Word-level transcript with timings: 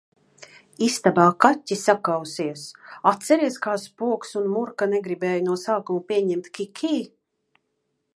Istabā 0.85 1.25
kaķi 1.43 1.75
sakausies! 1.81 2.63
atceries, 3.11 3.59
kā 3.65 3.75
Spoks 3.83 4.33
un 4.41 4.49
Murka 4.55 4.89
negribēja 4.95 5.45
no 5.51 5.59
sākuma 5.65 6.05
pieņemt 6.13 6.51
Kikī?... 6.59 6.99